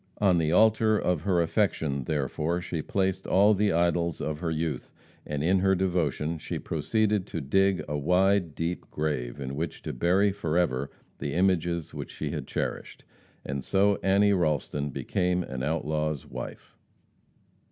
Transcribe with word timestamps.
On 0.17 0.39
the 0.39 0.51
altar 0.51 0.97
of 0.97 1.21
her 1.21 1.43
affection, 1.43 2.05
therefore, 2.05 2.59
she 2.59 2.81
placed 2.81 3.27
all 3.27 3.53
the 3.53 3.71
idols 3.71 4.19
of 4.19 4.39
her 4.39 4.49
youth; 4.49 4.91
and 5.27 5.43
in 5.43 5.59
her 5.59 5.75
devotion 5.75 6.39
she 6.39 6.57
proceeded 6.57 7.27
to 7.27 7.39
dig 7.39 7.83
a 7.87 7.95
wide, 7.95 8.55
deep 8.55 8.89
grave 8.89 9.39
in 9.39 9.55
which 9.55 9.83
to 9.83 9.93
bury 9.93 10.31
forever 10.31 10.89
the 11.19 11.33
images 11.33 11.93
which 11.93 12.09
she 12.11 12.31
had 12.31 12.47
cherished. 12.47 13.03
And 13.45 13.63
so 13.63 13.99
Annie 14.01 14.33
Ralston 14.33 14.89
became 14.89 15.43
an 15.43 15.61
outlaw's 15.61 16.25
wife. 16.25 16.75